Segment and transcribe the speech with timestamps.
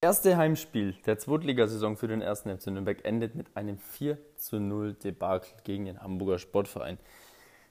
[0.00, 4.94] erste Heimspiel der Zweitligasaison für den ersten FC Nürnberg endet mit einem 4 zu 0
[4.94, 6.98] Debakel gegen den Hamburger Sportverein.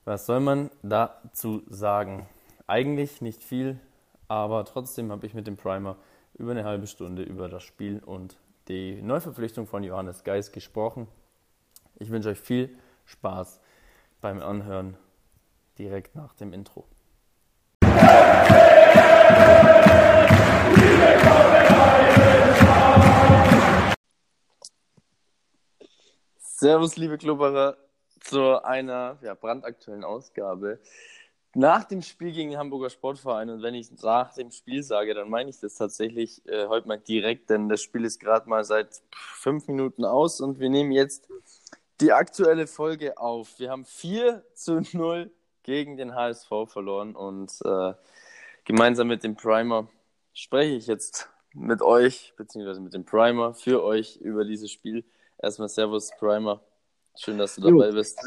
[0.04, 2.28] Was soll man dazu sagen?
[2.68, 3.80] Eigentlich nicht viel,
[4.28, 5.96] aber trotzdem habe ich mit dem Primer
[6.34, 8.38] über eine halbe Stunde über das Spiel und
[8.68, 11.08] die Neuverpflichtung von Johannes Geis gesprochen.
[11.96, 13.62] Ich wünsche euch viel Spaß
[14.20, 14.98] beim Anhören
[15.78, 16.86] direkt nach dem Intro.
[26.60, 27.78] Servus, liebe Klubberer,
[28.20, 30.80] zu einer ja, brandaktuellen Ausgabe.
[31.54, 35.30] Nach dem Spiel gegen den Hamburger Sportverein, und wenn ich nach dem Spiel sage, dann
[35.30, 39.04] meine ich das tatsächlich äh, heute mal direkt, denn das Spiel ist gerade mal seit
[39.14, 41.30] fünf Minuten aus und wir nehmen jetzt
[42.02, 43.60] die aktuelle Folge auf.
[43.60, 45.30] Wir haben 4 zu 0
[45.62, 47.94] gegen den HSV verloren und äh,
[48.66, 49.88] gemeinsam mit dem Primer
[50.34, 55.06] spreche ich jetzt mit euch, beziehungsweise mit dem Primer für euch über dieses Spiel.
[55.42, 56.62] Erstmal Servus, Primer.
[57.16, 58.20] Schön, dass du dabei bist.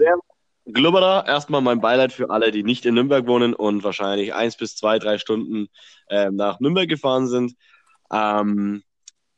[0.66, 4.76] Glubberer, erstmal mein Beileid für alle, die nicht in Nürnberg wohnen und wahrscheinlich eins bis
[4.76, 5.68] zwei, drei Stunden
[6.08, 7.54] äh, nach Nürnberg gefahren sind.
[8.12, 8.82] Ähm,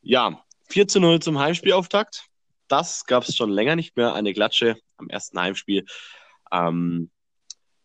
[0.01, 2.25] ja, 4 zu 0 zum Heimspielauftakt.
[2.67, 5.85] Das gab es schon länger nicht mehr, eine Klatsche am ersten Heimspiel.
[6.51, 7.09] Ähm,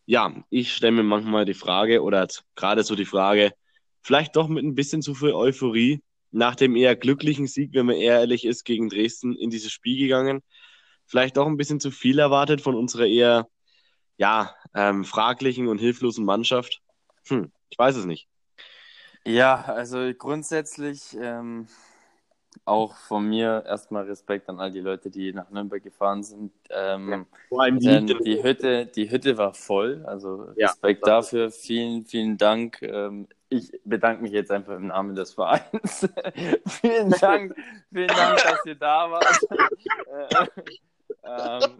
[0.05, 3.53] ja, ich stelle mir manchmal die Frage, oder gerade so die Frage,
[4.01, 7.95] vielleicht doch mit ein bisschen zu viel Euphorie, nach dem eher glücklichen Sieg, wenn man
[7.95, 10.41] ehrlich ist, gegen Dresden in dieses Spiel gegangen.
[11.05, 13.47] Vielleicht auch ein bisschen zu viel erwartet von unserer eher
[14.17, 16.81] ja, ähm, fraglichen und hilflosen Mannschaft.
[17.27, 18.27] Hm, ich weiß es nicht.
[19.25, 21.67] Ja, also grundsätzlich ähm,
[22.65, 26.51] auch von mir erstmal Respekt an all die Leute, die nach Nürnberg gefahren sind.
[26.69, 31.51] Ähm, ja, vor allem die, die, Hütte, die Hütte war voll, also Respekt ja, dafür.
[31.51, 32.81] Vielen, vielen Dank.
[32.81, 36.07] Ähm, ich bedanke mich jetzt einfach im Namen des Vereins.
[36.81, 37.55] vielen Dank,
[37.91, 39.39] vielen Dank, dass ihr da wart.
[41.23, 41.71] ähm,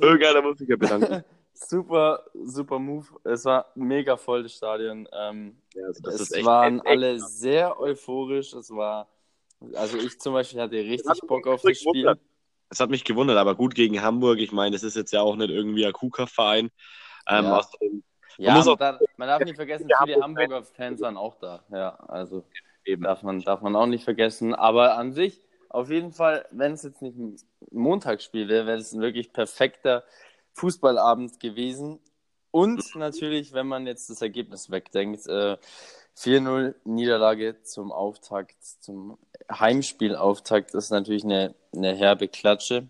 [0.00, 1.24] Irgendeiner muss sich ja bedanken.
[1.54, 3.06] super, super Move.
[3.24, 5.08] Es war mega voll, das Stadion.
[5.12, 8.54] Ähm, ja, also es echt, waren echt, alle echt, sehr euphorisch.
[8.54, 9.08] Es war,
[9.74, 12.14] also ich zum Beispiel hatte richtig Bock auf das Spiel.
[12.72, 14.38] Es hat mich gewundert, aber gut gegen Hamburg.
[14.38, 16.70] Ich meine, das ist jetzt ja auch nicht irgendwie ein KUKA-Verein.
[17.28, 17.58] Ähm, ja.
[17.58, 18.04] Außerdem
[18.38, 21.64] ja, man, auch, darf, man darf nicht vergessen, viele Hamburger Fans waren auch da.
[21.70, 22.44] Ja, also
[22.84, 24.54] eben darf man, darf man auch nicht vergessen.
[24.54, 27.36] Aber an sich, auf jeden Fall, wenn es jetzt nicht ein
[27.70, 30.04] Montagsspiel wäre, wäre es ein wirklich perfekter
[30.54, 32.00] Fußballabend gewesen.
[32.50, 35.56] Und natürlich, wenn man jetzt das Ergebnis wegdenkt, äh,
[36.16, 39.16] 4-0 Niederlage zum Auftakt, zum
[39.50, 42.88] Heimspielauftakt ist natürlich eine, eine herbe Klatsche.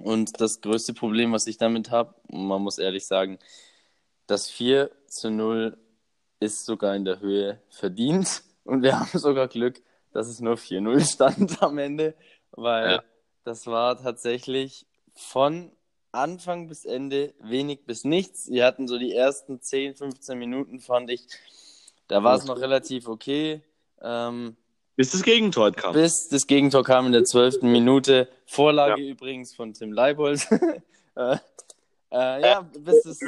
[0.00, 3.38] Und das größte Problem, was ich damit habe, man muss ehrlich sagen,
[4.26, 5.76] das 4 zu 0
[6.40, 11.12] ist sogar in der Höhe verdient und wir haben sogar Glück, dass es nur 4-0
[11.12, 12.14] stand am Ende,
[12.52, 13.02] weil ja.
[13.44, 15.70] das war tatsächlich von
[16.12, 18.48] Anfang bis Ende wenig bis nichts.
[18.48, 21.26] Wir hatten so die ersten 10, 15 Minuten, fand ich,
[22.06, 23.62] da war es noch relativ okay.
[24.00, 24.56] Ähm,
[24.96, 25.92] bis das Gegentor kam.
[25.92, 27.62] Bis das Gegentor kam in der 12.
[27.62, 28.28] Minute.
[28.46, 29.10] Vorlage ja.
[29.10, 30.46] übrigens von Tim Leibold.
[31.16, 31.36] äh,
[32.12, 33.18] äh, ja, bis das,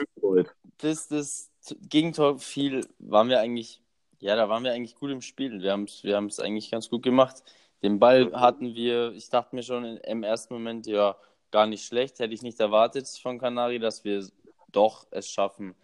[0.79, 1.51] bis das
[1.89, 3.83] Gegentor fiel, waren wir eigentlich,
[4.21, 5.63] ja, da waren wir eigentlich gut im Spiel.
[5.63, 7.43] Wir haben es wir eigentlich ganz gut gemacht.
[7.83, 11.17] Den Ball hatten wir, ich dachte mir schon im ersten Moment, ja,
[11.51, 12.19] gar nicht schlecht.
[12.19, 14.27] Hätte ich nicht erwartet von Kanari, dass wir
[14.73, 15.75] doch es schaffen,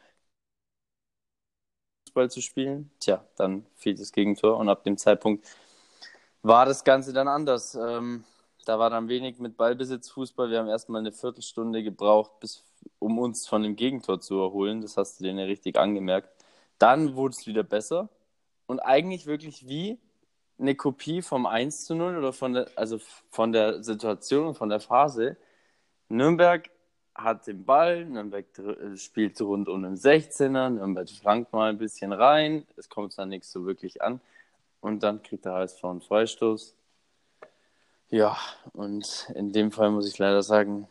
[2.13, 2.91] Fußball zu spielen.
[3.01, 5.47] Tja, dann fiel das Gegentor und ab dem Zeitpunkt
[6.43, 7.75] war das Ganze dann anders.
[7.75, 8.25] Ähm,
[8.65, 10.51] da war dann wenig mit Ballbesitz Fußball.
[10.51, 12.65] Wir haben erstmal eine Viertelstunde gebraucht, bis,
[12.99, 14.81] um uns von dem Gegentor zu erholen.
[14.81, 16.29] Das hast du denen ja richtig angemerkt.
[16.79, 18.09] Dann wurde es wieder besser
[18.67, 19.99] und eigentlich wirklich wie
[20.59, 22.99] eine Kopie vom 1 zu 0 oder von der, also
[23.31, 25.37] von der Situation und von der Phase.
[26.09, 26.71] Nürnberg
[27.15, 28.47] hat den Ball, Nürnberg
[28.97, 33.51] spielt rund um den 16er, Nürnberg schrankt mal ein bisschen rein, es kommt dann nichts
[33.51, 34.21] so wirklich an
[34.81, 36.77] und dann kriegt der HSV einen Freistoß
[38.13, 38.37] ja,
[38.75, 40.87] und in dem Fall muss ich leider sagen,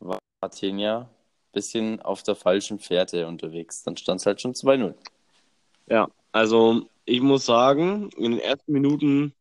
[0.00, 3.84] war Athenia ein bisschen auf der falschen Fährte unterwegs.
[3.84, 4.94] Dann stand es halt schon 2-0.
[5.86, 9.32] Ja, also ich muss sagen, in den ersten Minuten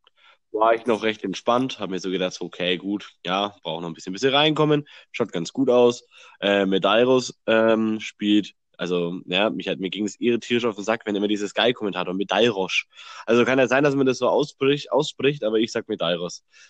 [0.52, 3.96] war ich noch recht entspannt, habe mir so gedacht, okay, gut, ja, brauche noch ein
[3.96, 6.06] bisschen, bisschen reinkommen, schaut ganz gut aus.
[6.40, 11.02] Äh, Medeiros ähm, spielt also, ja, mich hat, mir ging es irritierisch auf den Sack,
[11.06, 12.32] wenn immer dieses Sky-Kommentator mit.
[12.32, 16.02] Also kann ja sein, dass man das so ausspricht, ausspricht aber ich sag mit.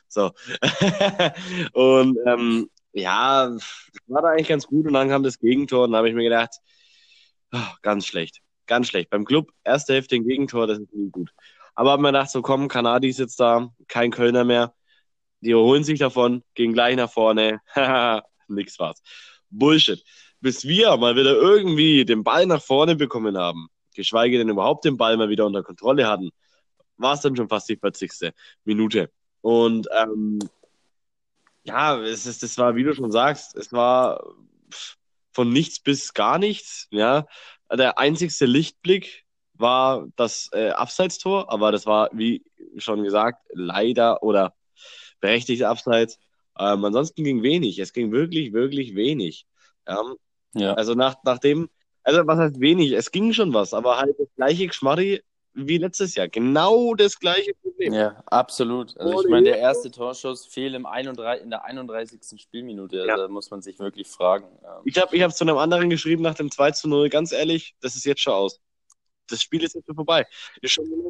[0.07, 0.31] So.
[1.74, 3.56] und ähm, ja,
[4.07, 6.24] war da eigentlich ganz gut und dann kam das Gegentor und dann habe ich mir
[6.24, 6.56] gedacht,
[7.51, 9.09] oh, ganz schlecht, ganz schlecht.
[9.09, 11.31] Beim Club, erste Hälfte ein Gegentor, das ist nie gut.
[11.75, 14.74] Aber hab mir gedacht, so komm, Kanadi ist jetzt da, kein Kölner mehr.
[15.42, 17.59] Die erholen sich davon, gehen gleich nach vorne.
[18.48, 19.01] Nix war's.
[19.50, 20.04] Bullshit.
[20.39, 24.97] Bis wir mal wieder irgendwie den Ball nach vorne bekommen haben, geschweige denn überhaupt den
[24.97, 26.29] Ball mal wieder unter Kontrolle hatten,
[26.97, 28.33] war es dann schon fast die 40.
[28.63, 29.11] Minute.
[29.41, 30.39] Und ähm,
[31.63, 34.23] ja, es ist, das war, wie du schon sagst, es war
[35.31, 36.87] von nichts bis gar nichts.
[36.91, 37.25] Ja,
[37.71, 42.43] der einzigste Lichtblick war das äh, Abseitstor, aber das war, wie
[42.77, 44.55] schon gesagt, leider oder
[45.19, 46.19] berechtigt Abseits.
[46.59, 47.79] Ähm, ansonsten ging wenig.
[47.79, 49.45] Es ging wirklich, wirklich wenig.
[49.87, 50.01] Ja.
[50.53, 50.73] Ja.
[50.73, 51.69] Also nach, nachdem,
[52.03, 52.91] also was heißt wenig?
[52.94, 55.21] Es ging schon was, aber halt das gleiche Geschmarri
[55.57, 56.27] wie letztes Jahr.
[56.27, 57.94] Genau das gleiche Problem.
[57.94, 58.95] Ja, absolut.
[58.97, 62.39] Also ich meine, der erste Torschuss fehlt im 31, in der 31.
[62.39, 62.97] Spielminute.
[63.01, 63.17] Also ja.
[63.17, 64.45] Da muss man sich wirklich fragen.
[64.85, 67.75] Ich habe ich hab zu einem anderen geschrieben nach dem 2 zu 0, ganz ehrlich,
[67.81, 68.59] das ist jetzt schon aus.
[69.29, 70.25] Das Spiel ist jetzt schon vorbei.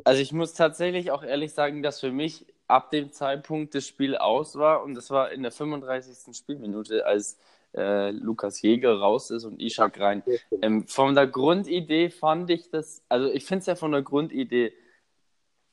[0.06, 4.16] also ich muss tatsächlich auch ehrlich sagen, dass für mich ab dem Zeitpunkt das Spiel
[4.16, 6.36] aus war und das war in der 35.
[6.36, 7.38] Spielminute, als
[7.78, 10.24] äh, Lukas Jäger raus ist und Ishak rein.
[10.62, 14.74] Ähm, von der Grundidee fand ich das, also ich finde es ja von der Grundidee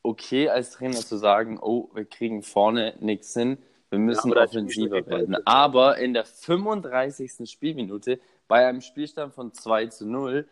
[0.02, 3.58] okay, als Trainer zu sagen, oh, wir kriegen vorne nichts hin,
[3.88, 5.36] wir müssen ja, offensiver werden.
[5.46, 7.50] Aber in der 35.
[7.50, 10.46] Spielminute bei einem Spielstand von 2 zu 0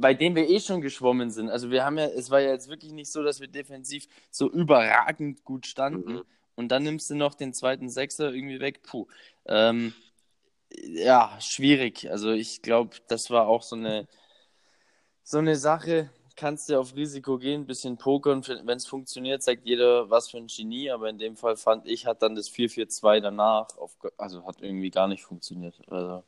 [0.00, 1.50] bei dem wir eh schon geschwommen sind.
[1.50, 4.48] Also wir haben ja, es war ja jetzt wirklich nicht so, dass wir defensiv so
[4.48, 6.12] überragend gut standen.
[6.12, 6.22] Mhm.
[6.54, 8.82] Und dann nimmst du noch den zweiten Sechser irgendwie weg.
[8.82, 9.06] Puh.
[9.46, 9.92] Ähm,
[10.70, 12.10] ja, schwierig.
[12.10, 14.06] Also ich glaube, das war auch so eine,
[15.22, 16.10] so eine Sache.
[16.36, 18.46] Kannst du auf Risiko gehen, ein bisschen pokern.
[18.46, 20.90] Wenn es funktioniert, sagt jeder, was für ein Genie.
[20.90, 24.90] Aber in dem Fall fand ich, hat dann das 4-4-2 danach, auf, also hat irgendwie
[24.90, 25.80] gar nicht funktioniert.
[25.88, 26.22] Also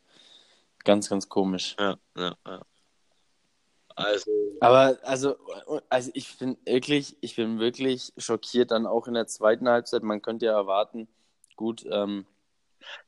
[0.84, 1.76] ganz, ganz komisch.
[1.78, 2.62] Ja, ja, ja.
[3.94, 4.30] Also.
[4.60, 5.36] Aber also,
[5.88, 10.02] also ich bin wirklich, ich bin wirklich schockiert dann auch in der zweiten Halbzeit.
[10.02, 11.08] Man könnte ja erwarten,
[11.56, 12.26] gut, ähm,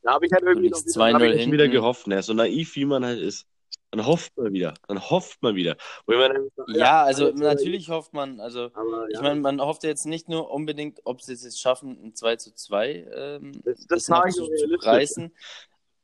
[0.02, 2.22] da habe ich halt irgendwie noch wieder, ich wieder gehofft, ne?
[2.22, 3.46] so naiv wie man halt ist.
[3.92, 4.72] Dann hofft man wieder.
[4.88, 5.76] Dann hofft man wieder.
[6.06, 10.30] Sagt, ja, ja, also natürlich hofft man, also aber, ich meine, man hofft jetzt nicht
[10.30, 14.04] nur unbedingt, ob sie es jetzt schaffen, ein 2 zu 2 ähm, das, das
[14.34, 15.30] zu, zu reißen.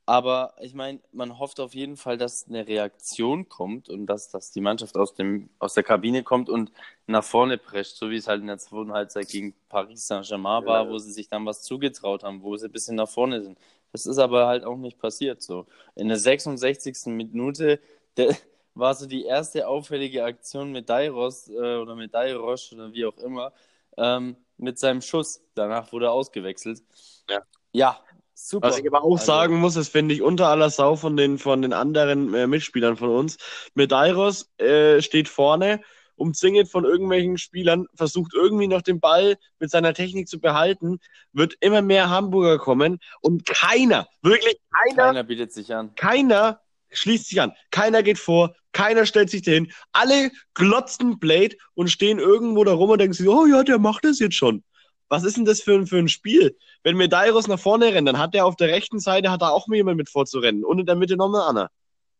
[0.09, 4.51] Aber ich meine, man hofft auf jeden Fall, dass eine Reaktion kommt und dass, dass
[4.51, 6.73] die Mannschaft aus, dem, aus der Kabine kommt und
[7.07, 10.85] nach vorne prescht, so wie es halt in der zweiten Halbzeit gegen Paris Saint-Germain war,
[10.87, 10.91] ja.
[10.91, 13.59] wo sie sich dann was zugetraut haben, wo sie ein bisschen nach vorne sind.
[13.93, 15.67] Das ist aber halt auch nicht passiert so.
[15.95, 17.09] In der 66.
[17.09, 17.79] Minute
[18.17, 18.35] der,
[18.75, 23.19] war so die erste auffällige Aktion mit Dairos äh, oder mit Dairosch oder wie auch
[23.19, 23.53] immer
[23.99, 25.43] ähm, mit seinem Schuss.
[25.55, 26.83] Danach wurde er ausgewechselt.
[27.29, 27.43] Ja.
[27.73, 28.01] Ja,
[28.47, 28.69] super.
[28.69, 31.39] Was ich aber auch also, sagen muss, das finde ich unter aller Sau von den,
[31.39, 33.37] von den anderen äh, Mitspielern von uns.
[33.75, 35.81] Medeiros äh, steht vorne,
[36.17, 40.99] umzingelt von irgendwelchen Spielern, versucht irgendwie noch den Ball mit seiner Technik zu behalten,
[41.33, 45.95] wird immer mehr Hamburger kommen und keiner, wirklich keiner, keiner bietet sich an.
[45.95, 46.61] Keiner
[46.91, 47.53] schließt sich an.
[47.71, 49.73] Keiner geht vor, keiner stellt sich dahin.
[49.93, 54.05] Alle glotzen Blade und stehen irgendwo da rum und denken sich, oh ja, der macht
[54.05, 54.63] das jetzt schon.
[55.09, 56.57] Was ist denn das für, für ein Spiel?
[56.83, 59.67] Wenn Medeiros nach vorne rennt, dann hat er auf der rechten Seite hat er auch
[59.69, 61.71] jemand mit vorzurennen und in der Mitte nochmal einer.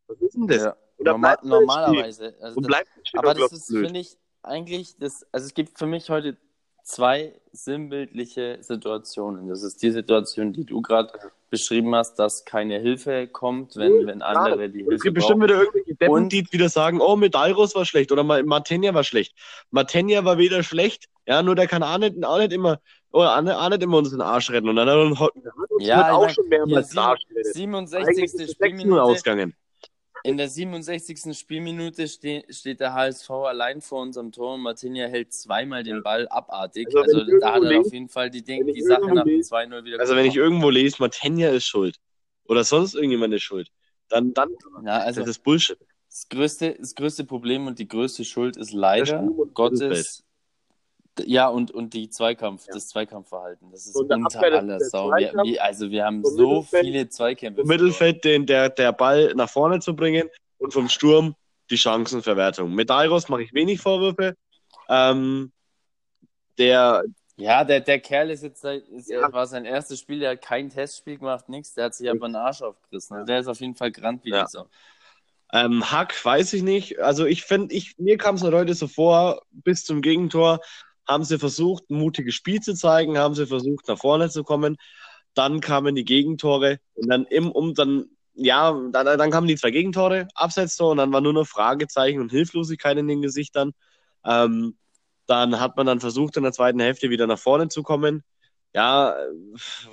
[0.07, 0.63] Was ist denn das?
[0.65, 0.77] Ja.
[1.01, 2.35] Normal, normalerweise.
[2.41, 2.83] Also das,
[3.15, 6.37] aber das ist, finde ich, eigentlich, das, also es gibt für mich heute
[6.83, 9.49] zwei sinnbildliche Situationen.
[9.49, 11.13] Das ist die Situation, die du gerade
[11.51, 15.43] beschrieben hast, dass keine Hilfe kommt, wenn, wenn andere ja, die Hilfe Es gibt bestimmt
[15.43, 19.35] wieder irgendwelche Deppen, die wieder sagen, oh, Medeiros war schlecht oder Martenia war schlecht.
[19.71, 23.69] Martenia war weder schlecht, ja, nur der kann auch nicht, auch nicht immer oder auch
[23.71, 24.69] nicht immer uns den Arsch retten.
[24.69, 25.31] Und dann hat, hat
[25.81, 27.55] ja, auch schon mehrmals den Arsch gerettet.
[27.55, 28.51] 67.
[28.51, 29.03] Spielminute.
[29.03, 29.55] Ausgegangen.
[30.25, 31.37] In der 67.
[31.37, 36.29] Spielminute ste steht der HSV allein vor unserem Tor und Martinia hält zweimal den Ball
[36.29, 36.89] abartig.
[36.89, 40.17] Also, also da hat er auf jeden Fall die, die Sache nach 2-0 wieder Also
[40.17, 41.99] wenn ich irgendwo lese, Martinia ist schuld
[42.45, 43.71] oder sonst irgendjemand ist schuld,
[44.09, 44.51] dann, dann
[44.85, 45.79] ja, also das ist Bullshit.
[46.09, 50.25] Das größte, das größte Problem und die größte Schuld ist leider Gottes
[51.27, 52.75] ja, und, und die Zweikampf, ja.
[52.75, 55.11] das Zweikampfverhalten, das ist unter aller Sau.
[55.11, 57.63] Wir, also wir haben so viele Zweikämpfe.
[57.63, 61.35] Im Mittelfeld den, der, der Ball nach vorne zu bringen und vom Sturm
[61.71, 62.75] die Chancenverwertung.
[62.75, 64.35] Mit Dairos mache ich wenig Vorwürfe.
[64.89, 65.53] Ähm,
[66.57, 67.05] der,
[67.37, 69.33] ja, der, der Kerl ist jetzt, ist, ja.
[69.33, 72.37] war sein erstes Spiel, der hat kein Testspiel gemacht, nichts, der hat sich aber einen
[72.37, 73.17] Arsch aufgerissen.
[73.17, 74.45] Also der ist auf jeden Fall grand wie ja.
[74.45, 74.67] die Sau.
[75.53, 76.99] Ähm, Hack, weiß ich nicht.
[77.01, 80.61] Also ich finde, ich, mir kam es heute so vor, bis zum Gegentor,
[81.09, 84.77] haben sie versucht, ein mutiges Spiel zu zeigen, haben sie versucht, nach vorne zu kommen.
[85.35, 89.71] Dann kamen die Gegentore und dann im, um dann, ja, dann, dann kamen die zwei
[89.71, 93.73] Gegentore, Abseitstor und dann war nur noch Fragezeichen und Hilflosigkeit in den Gesichtern.
[94.25, 94.77] Ähm,
[95.27, 98.25] Dann hat man dann versucht, in der zweiten Hälfte wieder nach vorne zu kommen.
[98.75, 99.17] Ja,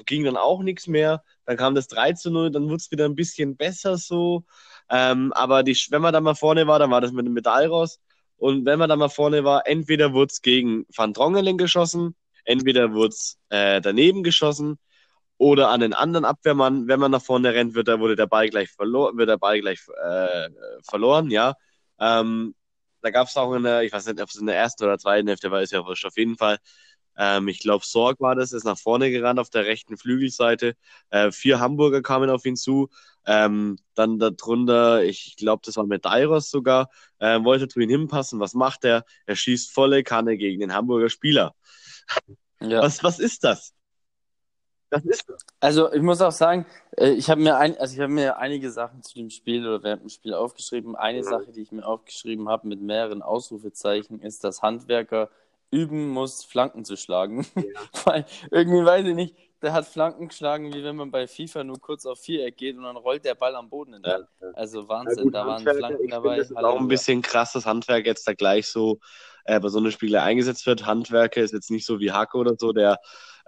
[0.06, 1.24] ging dann auch nichts mehr.
[1.46, 4.44] Dann kam das 3 zu 0, dann wurde es wieder ein bisschen besser so.
[4.90, 7.68] Ähm, aber die, wenn man da mal vorne war, dann war das mit dem Metall
[7.68, 8.00] raus.
[8.38, 12.94] Und wenn man da mal vorne war, entweder wurde es gegen Van Drongelen geschossen, entweder
[12.94, 14.78] wurde es äh, daneben geschossen
[15.38, 16.88] oder an den anderen Abwehrmann.
[16.88, 19.62] Wenn man nach vorne rennt, wird, da, wurde der Ball gleich, verlo wird der Ball
[19.62, 20.50] gleich äh,
[20.84, 21.56] verloren, ja.
[22.00, 22.56] Ähm,
[23.02, 24.98] da gab es auch in der, ich weiß nicht, ob es in der ersten oder
[24.98, 25.82] zweiten Hälfte war, ist ja.
[25.82, 26.58] Auf jeden Fall
[27.18, 30.76] ähm, ich glaube, Sorg war das, ist nach vorne gerannt auf der rechten Flügelseite.
[31.10, 32.90] Äh, vier Hamburger kamen auf ihn zu.
[33.26, 36.90] Ähm, dann darunter, ich glaube, das war mit Dairos sogar,
[37.20, 38.40] äh, wollte zu ihm hinpassen.
[38.40, 39.04] Was macht er?
[39.26, 41.56] Er schießt volle Kanne gegen den Hamburger Spieler.
[42.62, 42.82] Ja.
[42.82, 43.74] Was, was ist das?
[44.90, 45.46] Was ist das?
[45.60, 46.66] Also ich muss auch sagen,
[46.98, 50.04] äh, ich habe mir, ein, also hab mir einige Sachen zu dem Spiel oder während
[50.04, 50.96] dem Spiel aufgeschrieben.
[50.96, 51.24] Eine ja.
[51.24, 55.30] Sache, die ich mir aufgeschrieben habe mit mehreren Ausrufezeichen, ist, dass Handwerker
[55.72, 57.46] üben muss, Flanken zu schlagen.
[57.56, 57.64] Ja.
[58.06, 61.80] Weil irgendwie weiß ich nicht, der hat Flanken geschlagen, wie wenn man bei FIFA nur
[61.80, 64.26] kurz auf Viereck geht und dann rollt der Ball am Boden entlang.
[64.40, 66.38] Ja, Also Wahnsinn, gut, da waren Flanken dabei.
[66.38, 69.00] das ist auch ein bisschen krass, dass Handwerk jetzt da gleich so
[69.46, 70.86] äh, bei so einem Spieler eingesetzt wird.
[70.86, 73.00] Handwerker ist jetzt nicht so wie Hacke oder so, der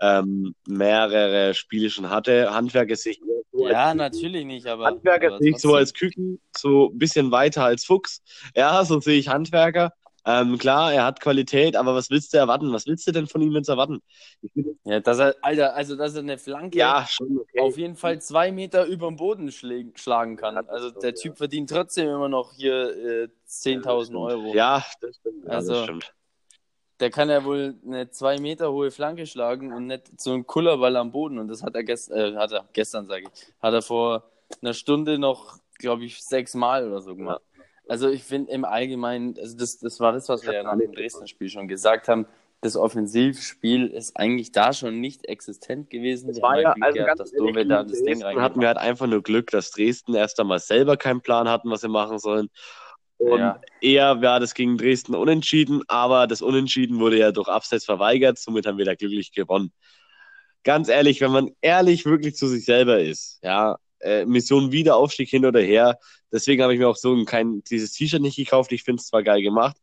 [0.01, 2.53] ähm, mehrere Spiele schon hatte.
[2.53, 3.21] Handwerker sehe ich
[3.51, 4.85] so Ja, natürlich nicht, aber.
[4.85, 8.21] Handwerker sehe ich so als Küken, so ein bisschen weiter als Fuchs.
[8.55, 9.93] Ja, so sehe ich Handwerker.
[10.29, 12.73] Ähm, klar, er hat Qualität, aber was willst du erwarten?
[12.73, 14.01] Was willst du denn von ihm jetzt erwarten?
[14.83, 17.61] Ja, dass er, Alter, also dass er eine Flanke ja, schon okay.
[17.61, 20.57] auf jeden Fall zwei Meter über dem Boden schlagen kann.
[20.67, 21.35] Also der Typ ja.
[21.37, 24.53] verdient trotzdem immer noch hier äh, 10.000 Euro.
[24.53, 25.49] Ja, das stimmt.
[25.49, 26.13] Also, das stimmt.
[26.99, 30.97] Der kann ja wohl eine zwei Meter hohe Flanke schlagen und nicht so einen Kullerball
[30.97, 31.39] am Boden.
[31.39, 34.23] Und das hat er, gest äh, hat er gestern, sage ich, hat er vor
[34.61, 37.41] einer Stunde noch, glaube ich, sechs Mal oder so gemacht.
[37.55, 37.56] Ja.
[37.89, 40.91] Also ich finde im Allgemeinen, also das, das war das, was wir ja nach dem
[40.91, 42.27] Dresden-Spiel schon gesagt haben,
[42.61, 46.29] das Offensivspiel ist eigentlich da schon nicht existent gewesen.
[46.29, 49.05] Es war ja, also gehabt, dass Dove da das Ding rein hatten wir halt einfach
[49.05, 52.49] nur Glück, dass Dresden erst einmal selber keinen Plan hatten, was sie machen sollen.
[53.17, 53.61] Und ja.
[53.81, 58.65] eher war das gegen Dresden unentschieden, aber das Unentschieden wurde ja durch Abseits verweigert, somit
[58.65, 59.71] haben wir da glücklich gewonnen.
[60.63, 63.77] Ganz ehrlich, wenn man ehrlich wirklich zu sich selber ist, ja,
[64.07, 65.99] äh, Mission Wiederaufstieg hin oder her.
[66.31, 68.71] Deswegen habe ich mir auch so kein, dieses T-Shirt nicht gekauft.
[68.71, 69.77] Ich finde es zwar geil gemacht,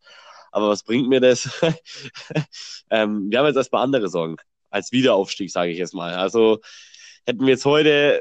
[0.53, 1.49] aber was bringt mir das?
[2.91, 4.37] ähm, wir haben jetzt erstmal andere Sorgen
[4.71, 6.15] als Wiederaufstieg, sage ich jetzt mal.
[6.15, 6.61] Also
[7.27, 8.21] hätten wir jetzt heute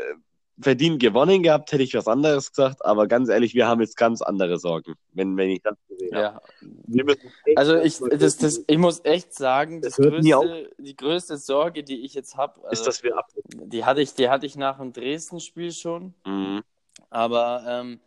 [0.59, 4.21] verdient gewonnen gehabt, hätte ich was anderes gesagt, aber ganz ehrlich, wir haben jetzt ganz
[4.21, 6.33] andere Sorgen, wenn, wenn ich das gesehen ja.
[6.35, 7.17] habe.
[7.55, 12.05] Also ich, das, das, ich muss echt sagen, das, das größte, die größte Sorge, die
[12.05, 14.77] ich jetzt habe, also, ist, dass wir ab die hatte ich, die hatte ich nach
[14.77, 16.61] dem Dresden-Spiel schon, mhm.
[17.09, 17.99] aber ähm,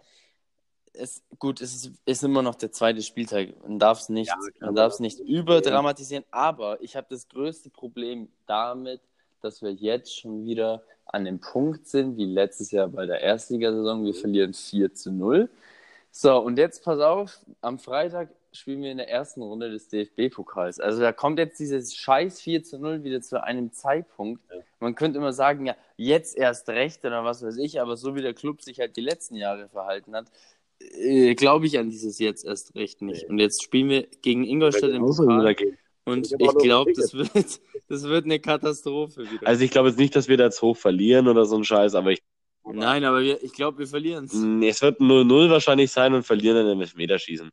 [0.92, 3.48] es, gut, es ist, ist, immer noch der zweite Spieltag.
[3.62, 9.00] Man darf es nicht, ja, nicht überdramatisieren, aber ich habe das größte Problem damit,
[9.42, 14.04] dass wir jetzt schon wieder an dem Punkt sind, wie letztes Jahr bei der Erstligasaison.
[14.04, 15.48] Wir verlieren 4 zu 0.
[16.10, 20.80] So, und jetzt pass auf, am Freitag spielen wir in der ersten Runde des DFB-Pokals.
[20.80, 24.42] Also da kommt jetzt dieses scheiß 4 zu 0 wieder zu einem Zeitpunkt.
[24.80, 28.22] Man könnte immer sagen, ja, jetzt erst recht oder was weiß ich, aber so wie
[28.22, 30.26] der Club sich halt die letzten Jahre verhalten hat,
[30.80, 33.28] äh, glaube ich an dieses jetzt erst recht nicht.
[33.28, 35.54] Und jetzt spielen wir gegen Ingolstadt im Pokal.
[36.06, 39.46] Und ich glaube, das wird, das wird eine Katastrophe wieder.
[39.46, 41.94] Also ich glaube jetzt nicht, dass wir da jetzt hoch verlieren oder so ein Scheiß,
[41.94, 42.22] aber ich.
[42.64, 44.32] Nein, aber wir, ich glaube, wir verlieren es.
[44.32, 47.50] Es wird 0-0 wahrscheinlich sein und verlieren dann im Elfmeterschießen.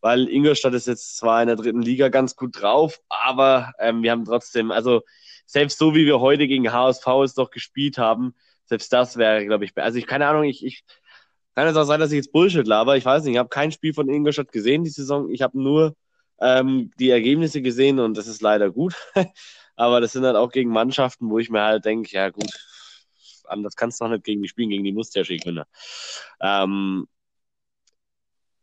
[0.00, 4.10] Weil Ingolstadt ist jetzt zwar in der dritten Liga ganz gut drauf, aber ähm, wir
[4.10, 5.02] haben trotzdem, also
[5.46, 8.34] selbst so wie wir heute gegen HSV es doch gespielt haben,
[8.66, 10.84] selbst das wäre, glaube ich, also ich keine Ahnung, ich, ich
[11.54, 13.72] kann es auch sein, dass ich jetzt Bullshit laber, ich weiß nicht, ich habe kein
[13.72, 15.96] Spiel von Ingolstadt gesehen die Saison, ich habe nur
[16.40, 18.94] ähm, die Ergebnisse gesehen und das ist leider gut.
[19.76, 22.50] Aber das sind halt auch gegen Mannschaften, wo ich mir halt denke, ja gut,
[23.44, 25.64] anders kannst du noch nicht gegen die spielen, gegen die musst du ja gewinnen.
[26.40, 27.06] Ähm,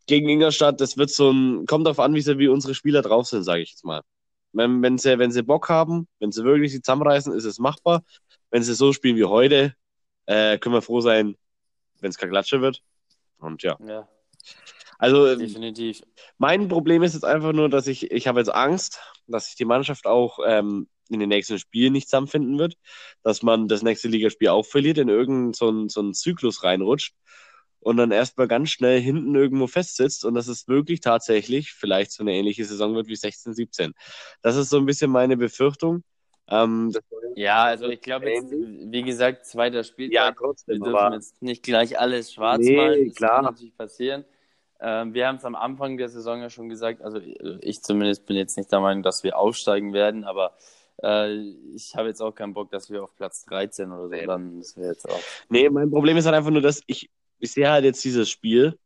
[0.05, 3.27] gegen Ingolstadt, das wird so ein, kommt darauf an, wie, sie, wie unsere Spieler drauf
[3.27, 4.01] sind, sage ich jetzt mal.
[4.53, 8.03] Wenn, wenn, sie, wenn sie Bock haben, wenn sie wirklich sie zusammenreißen, ist es machbar.
[8.50, 9.75] Wenn sie so spielen wie heute,
[10.25, 11.36] äh, können wir froh sein,
[12.00, 12.81] wenn es kein Klatsche wird.
[13.39, 13.77] Und ja.
[13.86, 14.07] ja.
[14.98, 16.01] Also definitiv.
[16.38, 19.66] Mein Problem ist jetzt einfach nur, dass ich, ich habe jetzt Angst, dass sich die
[19.66, 22.75] Mannschaft auch ähm, in den nächsten Spielen nicht zusammenfinden wird,
[23.24, 27.13] dass man das nächste Ligaspiel auch verliert, in irgendeinen so einen, so einen Zyklus reinrutscht
[27.80, 32.24] und dann erstmal ganz schnell hinten irgendwo festsitzt und dass es wirklich tatsächlich vielleicht so
[32.24, 33.94] eine ähnliche Saison wird wie 16, 17.
[34.42, 36.04] Das ist so ein bisschen meine Befürchtung.
[36.50, 36.94] Ähm,
[37.36, 40.13] ja, also ich glaube wie gesagt, zweiter Spieltag.
[40.13, 40.80] Ja, trotzdem.
[40.82, 43.08] Wir dürfen jetzt nicht gleich alles schwarz nee, malen.
[43.08, 43.36] Das klar.
[43.36, 44.25] kann natürlich passieren.
[44.79, 47.19] Ähm, wir haben es am Anfang der Saison ja schon gesagt, also
[47.62, 50.53] ich zumindest bin jetzt nicht der Meinung, dass wir aufsteigen werden, aber
[51.03, 51.34] äh,
[51.75, 54.25] ich habe jetzt auch keinen Bock, dass wir auf Platz 13 oder so nee.
[54.25, 54.60] landen.
[54.60, 55.19] Das wäre jetzt auch.
[55.50, 58.77] Nee, mein Problem ist halt einfach nur, dass ich, ich sehe halt jetzt dieses Spiel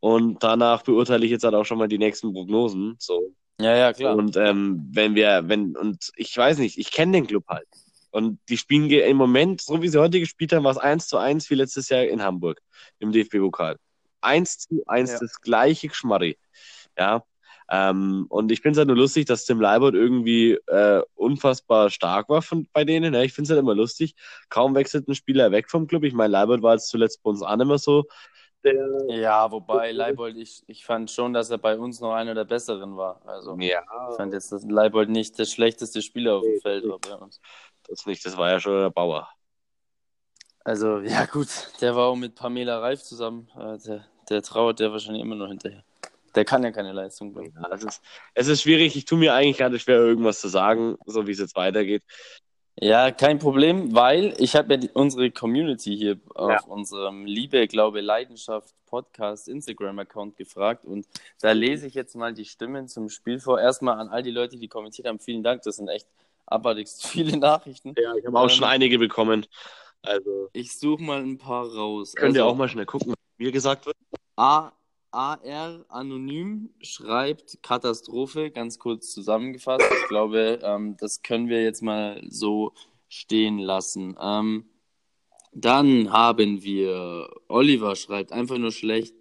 [0.00, 2.96] und danach beurteile ich jetzt halt auch schon mal die nächsten Prognosen.
[2.98, 3.32] So.
[3.60, 4.16] Ja, ja, klar.
[4.16, 7.68] Und ähm, wenn wir, wenn, und ich weiß nicht, ich kenne den Club halt.
[8.10, 11.16] Und die spielen im Moment, so wie sie heute gespielt haben, war es 1 zu
[11.18, 12.60] 1 wie letztes Jahr in Hamburg
[12.98, 13.76] im DFB-Pokal.
[14.24, 15.18] 1 zu 1 ja.
[15.20, 16.38] das gleiche Geschmarri.
[16.98, 17.24] Ja.
[17.70, 22.28] Ähm, und ich finde es halt nur lustig, dass Tim Leibold irgendwie äh, unfassbar stark
[22.28, 23.14] war von, bei denen.
[23.14, 24.14] Ja, ich finde es halt immer lustig.
[24.50, 26.04] Kaum wechselt ein Spieler weg vom Club.
[26.04, 28.04] Ich meine, Leibold war jetzt zuletzt bei uns auch nicht mehr so.
[29.08, 32.96] Ja, wobei Leibold, ich, ich fand schon, dass er bei uns noch einer der besseren
[32.96, 33.20] war.
[33.26, 33.82] Also ja.
[34.10, 37.40] ich fand jetzt, dass Leibold nicht der schlechteste Spieler auf dem Feld war bei uns.
[37.86, 39.28] Das nicht, das war ja schon der Bauer.
[40.64, 41.48] Also, ja gut,
[41.82, 43.50] der war auch mit Pamela Reif zusammen.
[43.54, 45.84] Äh, der, der trauert der wahrscheinlich immer noch hinterher.
[46.34, 47.56] Der kann ja keine Leistung bringen.
[47.60, 48.02] Ja, es, ist,
[48.34, 48.96] es ist schwierig.
[48.96, 52.02] Ich tue mir eigentlich gerade schwer, irgendwas zu sagen, so wie es jetzt weitergeht.
[52.80, 56.56] Ja, kein Problem, weil ich habe ja die, unsere Community hier ja.
[56.56, 61.06] auf unserem Liebe, Glaube, Leidenschaft Podcast Instagram-Account gefragt und
[61.40, 63.60] da lese ich jetzt mal die Stimmen zum Spiel vor.
[63.60, 65.62] Erstmal an all die Leute, die kommentiert haben, vielen Dank.
[65.62, 66.08] Das sind echt
[66.46, 67.94] abartigst viele Nachrichten.
[67.96, 69.46] Ja, ich habe auch ähm, schon einige bekommen.
[70.02, 70.50] Also.
[70.52, 72.14] Ich suche mal ein paar raus.
[72.14, 73.96] Könnt also, ihr auch mal schnell gucken, mir gesagt wird?
[74.36, 74.72] A
[75.14, 79.84] AR Anonym schreibt Katastrophe, ganz kurz zusammengefasst.
[80.02, 82.72] Ich glaube, ähm, das können wir jetzt mal so
[83.08, 84.16] stehen lassen.
[84.20, 84.64] Ähm,
[85.52, 89.14] dann haben wir Oliver schreibt einfach nur schlecht,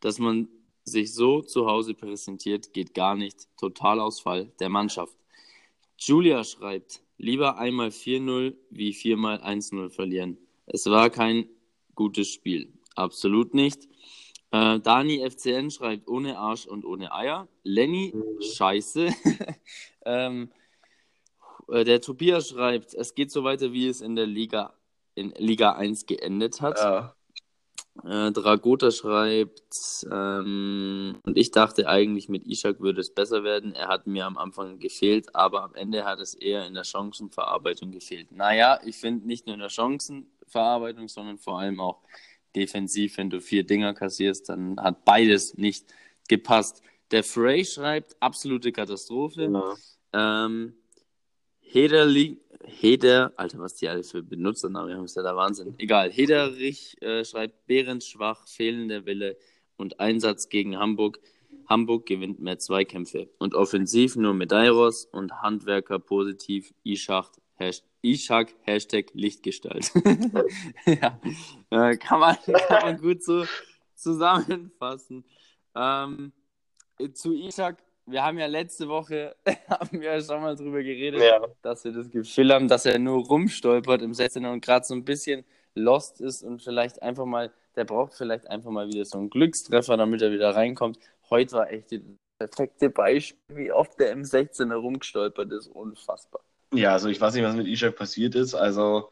[0.00, 0.48] dass man
[0.84, 3.48] sich so zu Hause präsentiert, geht gar nicht.
[3.56, 5.16] Totalausfall der Mannschaft.
[5.96, 10.36] Julia schreibt, lieber einmal 4-0 wie viermal 1-0 verlieren.
[10.66, 11.48] Es war kein
[11.94, 12.72] gutes Spiel.
[12.98, 13.88] Absolut nicht.
[14.50, 17.46] Äh, Dani FCN schreibt ohne Arsch und ohne Eier.
[17.62, 18.42] Lenny, mhm.
[18.42, 19.14] scheiße.
[20.04, 20.50] ähm,
[21.68, 24.74] äh, der Tobias schreibt, es geht so weiter, wie es in der Liga,
[25.14, 26.78] in Liga 1 geendet hat.
[26.78, 27.14] Ja.
[28.04, 33.74] Äh, Dragota schreibt, ähm, und ich dachte eigentlich, mit Ishak würde es besser werden.
[33.74, 37.92] Er hat mir am Anfang gefehlt, aber am Ende hat es eher in der Chancenverarbeitung
[37.92, 38.32] gefehlt.
[38.32, 42.00] Naja, ich finde nicht nur in der Chancenverarbeitung, sondern vor allem auch
[42.58, 45.86] defensiv, wenn du vier Dinger kassierst, dann hat beides nicht
[46.28, 46.82] gepasst.
[47.10, 49.50] Der Frey schreibt, absolute Katastrophe.
[49.50, 50.44] Ja.
[50.46, 50.74] Ähm,
[51.60, 52.06] Heder,
[52.64, 55.74] Heder, Alter, was die alle für Benutzernamen haben, ist ja der Wahnsinn.
[55.78, 59.36] Egal, Hederich äh, schreibt, Behrens schwach, fehlender Wille
[59.76, 61.20] und Einsatz gegen Hamburg.
[61.66, 67.34] Hamburg gewinnt mehr Zweikämpfe und offensiv nur Medeiros und Handwerker positiv, Ischacht
[68.02, 69.90] Ishak, Hashtag Lichtgestalt.
[70.86, 71.20] ja,
[71.70, 72.36] äh, kann, man,
[72.68, 73.44] kann man gut so
[73.94, 75.24] zusammenfassen.
[75.74, 76.32] Ähm,
[77.14, 79.36] zu Ishak, wir haben ja letzte Woche
[79.68, 81.40] haben wir schon mal drüber geredet, ja.
[81.62, 85.04] dass wir das Gefühl haben, dass er nur rumstolpert im Setting und gerade so ein
[85.04, 89.30] bisschen lost ist und vielleicht einfach mal, der braucht vielleicht einfach mal wieder so einen
[89.30, 90.98] Glückstreffer, damit er wieder reinkommt.
[91.30, 92.00] Heute war echt das
[92.38, 95.68] perfekte Beispiel, wie oft der im 16 herumgestolpert ist.
[95.68, 96.40] Unfassbar.
[96.72, 98.54] Ja, also ich weiß nicht, was mit Ishak passiert ist.
[98.54, 99.10] Also,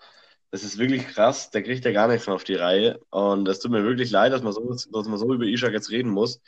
[0.50, 1.50] das ist wirklich krass.
[1.50, 3.00] Der kriegt ja gar nichts mehr auf die Reihe.
[3.10, 5.90] Und es tut mir wirklich leid, dass man so, dass man so über Ishak jetzt
[5.90, 6.40] reden muss.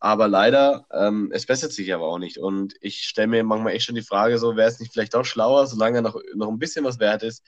[0.00, 2.38] Aber leider, ähm, es bessert sich aber auch nicht.
[2.38, 5.24] Und ich stelle mir manchmal echt schon die Frage, so wäre es nicht vielleicht auch
[5.24, 7.42] schlauer, solange er noch, noch ein bisschen was wert ist.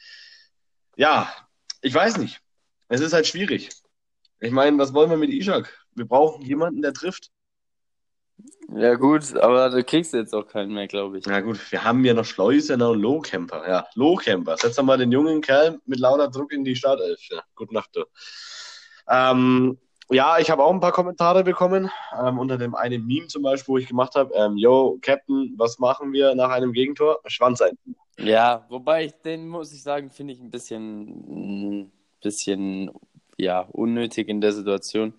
[0.97, 1.31] Ja,
[1.83, 2.41] ich weiß nicht.
[2.89, 3.71] Es ist halt schwierig.
[4.41, 5.87] Ich meine, was wollen wir mit Ishak?
[5.95, 7.31] Wir brauchen jemanden, der trifft.
[8.75, 11.27] Ja, gut, aber du kriegst jetzt auch keinen mehr, glaube ich.
[11.27, 13.69] Ja, gut, wir haben ja noch Schleusener und Lohkämper.
[13.69, 14.57] Ja, Lohkämper.
[14.57, 17.21] Setz doch mal den jungen Kerl mit lauter Druck in die Startelf.
[17.31, 18.05] Ja, gute Nacht, du.
[19.09, 19.79] Ähm,
[20.11, 21.91] ja, ich habe auch ein paar Kommentare bekommen.
[22.21, 25.79] Ähm, unter dem einen Meme zum Beispiel, wo ich gemacht habe: ähm, Yo, Captain, was
[25.79, 27.21] machen wir nach einem Gegentor?
[27.27, 27.79] Schwanz ein.
[28.19, 32.91] Ja, wobei ich den, muss ich sagen, finde ich ein bisschen, ein bisschen
[33.37, 35.15] ja, unnötig in der Situation,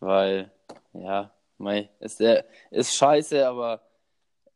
[0.00, 0.50] weil,
[0.92, 3.82] ja, Mei, ist, der, ist scheiße, aber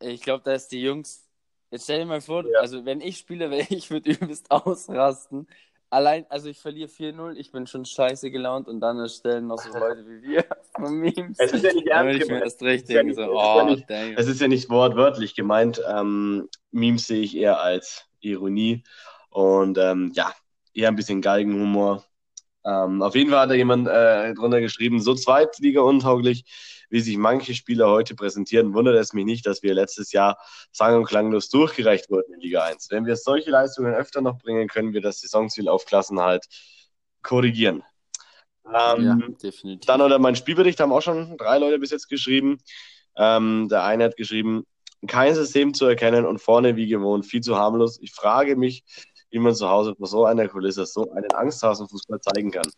[0.01, 1.25] ich glaube, da ist die Jungs.
[1.71, 2.61] Jetzt stell dir mal vor, ja.
[2.61, 5.47] also wenn ich spiele, ich würde übelst ausrasten.
[5.91, 9.71] Allein, also ich verliere 4-0, ich bin schon scheiße gelaunt und dann erstellen noch so
[9.79, 10.45] Leute wie wir
[10.79, 11.39] Memes.
[11.39, 12.45] Es ist ja nicht ernst gemeint.
[12.45, 15.81] Es, ist ja nicht, so, oh, ist ja nicht, es ist ja nicht wortwörtlich gemeint.
[15.89, 18.85] Ähm, Memes sehe ich eher als Ironie
[19.31, 20.35] und ähm, ja,
[20.75, 22.05] eher ein bisschen Galgenhumor.
[22.69, 26.45] Ähm, auf jeden Fall hat da jemand äh, drunter geschrieben, so Zweitliga-untauglich
[26.91, 30.39] wie sich manche Spieler heute präsentieren, wundert es mich nicht, dass wir letztes Jahr
[30.73, 32.89] sang- und klanglos durchgereicht wurden in Liga 1.
[32.91, 36.47] Wenn wir solche Leistungen öfter noch bringen, können wir das Saisonziel auf Klassenhalt
[37.23, 37.83] korrigieren.
[38.67, 39.87] Ähm, ja, definitiv.
[39.87, 42.59] Dann oder mein Spielbericht haben auch schon drei Leute bis jetzt geschrieben.
[43.17, 44.65] Ähm, der eine hat geschrieben,
[45.07, 47.99] kein System zu erkennen und vorne wie gewohnt viel zu harmlos.
[48.01, 48.85] Ich frage mich,
[49.31, 52.71] wie man zu Hause vor so einer Kulisse so einen Angsthasenfußball zeigen kann.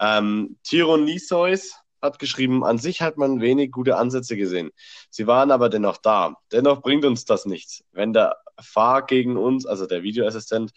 [0.00, 4.70] Ähm, Tiron Nisois hat geschrieben, an sich hat man wenig gute Ansätze gesehen.
[5.10, 6.34] Sie waren aber dennoch da.
[6.52, 7.82] Dennoch bringt uns das nichts.
[7.92, 10.72] Wenn der Fahr gegen uns, also der Videoassistent,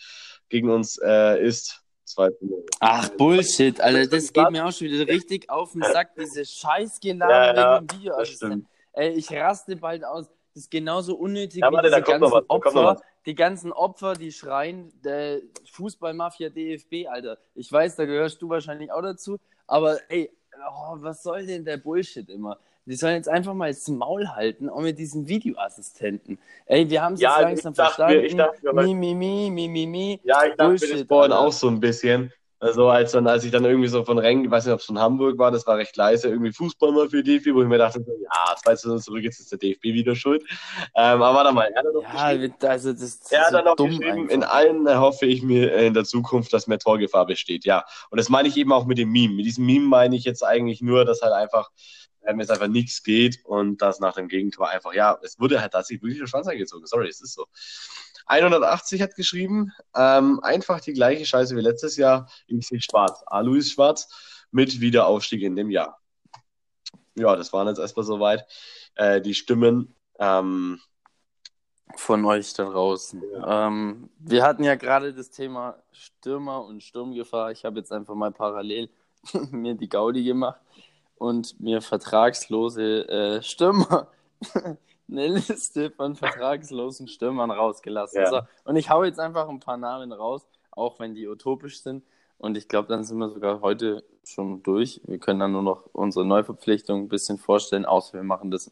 [0.50, 1.82] gegen uns äh, ist.
[2.82, 7.56] Ach, Bullshit, Alter, das geht mir auch schon wieder richtig auf den Sack, diese Scheißgeladen
[7.56, 8.65] ja, wegen dem Videoassistent.
[8.93, 10.28] Ey, ich raste bald aus.
[10.54, 14.92] Das ist genauso unnötig ja, warte, wie diese ganzen Opfer, die ganzen Opfer, die schreien,
[15.04, 15.40] der
[15.72, 17.38] Fußballmafia DFB, Alter.
[17.56, 20.32] Ich weiß, da gehörst du wahrscheinlich auch dazu, aber ey,
[20.70, 22.58] oh, was soll denn der Bullshit immer?
[22.86, 26.40] Die sollen jetzt einfach mal das Maul halten, auch mit diesen Videoassistenten.
[26.66, 28.18] Ey, wir haben es ja, jetzt langsam verstanden.
[28.18, 30.20] Mir, ich dachte mir, mi, mi, mi, mi, mi, mi.
[30.24, 32.34] Ja, ich dachte Bullshit, mir das vorhin auch so ein bisschen.
[32.62, 34.86] Also als, dann, als ich dann irgendwie so von Rengen, ich weiß nicht, ob es
[34.86, 37.80] von Hamburg war, das war recht leise, irgendwie Fußball mal für DFB, wo ich mir
[37.80, 40.43] dachte, so, ja, zwei Stunden zurück, jetzt ist der DFB wieder schuld.
[40.95, 43.65] Ähm, aber warte mal, er hat dann noch ja, also das, das er hat dann
[43.65, 47.84] noch geschrieben, in allen hoffe ich mir in der Zukunft, dass mehr Torgefahr besteht, ja.
[48.12, 49.34] Und das meine ich eben auch mit dem Meme.
[49.34, 51.71] Mit diesem Meme meine ich jetzt eigentlich nur, dass halt einfach
[52.28, 55.74] ähm, jetzt einfach nichts geht und dass nach dem Gegentor einfach, ja, es wurde halt
[55.74, 56.86] tatsächlich wirklich der Schwanz eingezogen.
[56.86, 57.47] Sorry, es ist so.
[58.26, 62.30] 180 hat geschrieben, ähm, einfach die gleiche Scheiße wie letztes Jahr.
[62.48, 63.24] Ich sehe schwarz.
[63.26, 64.08] Alois schwarz
[64.52, 66.00] mit Wiederaufstieg in dem Jahr.
[67.16, 68.46] Ja, das waren jetzt erstmal soweit
[68.96, 69.96] äh, die Stimmen.
[70.20, 70.80] Ähm,
[71.96, 73.22] von euch da draußen.
[73.34, 73.68] Ja.
[73.68, 77.52] Ähm, wir hatten ja gerade das Thema Stürmer und Sturmgefahr.
[77.52, 78.90] Ich habe jetzt einfach mal parallel
[79.52, 80.62] mir die Gaudi gemacht
[81.16, 84.08] und mir vertragslose äh, Stürmer
[85.12, 88.21] eine Liste von vertragslosen Stürmern rausgelassen.
[88.21, 88.30] Ja.
[88.30, 92.04] So, und ich hau jetzt einfach ein paar Namen raus, auch wenn die utopisch sind.
[92.38, 95.02] Und ich glaube, dann sind wir sogar heute schon durch.
[95.06, 98.71] Wir können dann nur noch unsere Neuverpflichtung ein bisschen vorstellen, außer wir machen das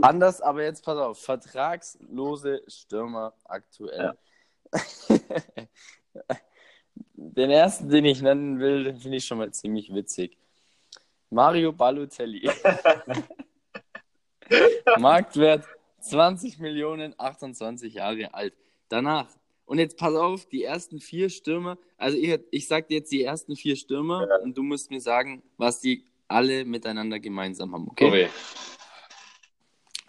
[0.00, 0.40] anders.
[0.40, 4.14] Aber jetzt pass auf, vertragslose Stürmer aktuell.
[4.72, 5.18] Ja.
[7.14, 10.38] den ersten, den ich nennen will, den finde ich schon mal ziemlich witzig.
[11.30, 12.48] Mario Balotelli.
[14.98, 15.64] Marktwert
[16.00, 18.54] 20 Millionen, 28 Jahre alt.
[18.88, 19.28] Danach,
[19.66, 23.22] und jetzt pass auf, die ersten vier Stürmer, also ich, ich sag dir jetzt die
[23.22, 24.36] ersten vier Stürmer ja.
[24.42, 28.08] und du musst mir sagen, was die alle miteinander gemeinsam haben, okay?
[28.08, 28.28] okay.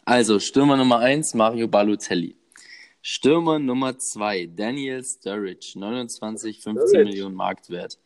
[0.08, 2.36] Also, Stürmer Nummer 1, Mario Balotelli.
[3.02, 7.10] Stürmer Nummer 2, Daniel Sturridge, 29, 15 Sturridge.
[7.10, 7.98] Millionen Marktwert.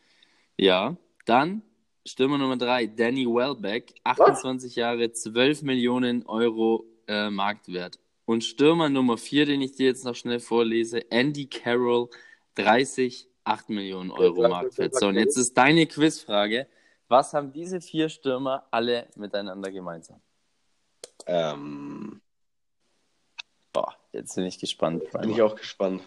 [0.58, 1.62] Ja, dann
[2.10, 4.76] Stürmer Nummer 3, Danny Welbeck, 28 Was?
[4.76, 8.00] Jahre, 12 Millionen Euro äh, Marktwert.
[8.26, 12.10] Und Stürmer Nummer 4, den ich dir jetzt noch schnell vorlese, Andy Carroll,
[12.56, 14.95] 30, 8 Millionen Euro Marktwert.
[14.95, 16.67] So, und jetzt ist deine Quizfrage.
[17.08, 20.19] Was haben diese vier Stürmer alle miteinander gemeinsam?
[21.28, 22.22] Ähm.
[23.72, 25.04] Boah, jetzt bin ich gespannt.
[25.22, 26.02] Bin ich auch gespannt.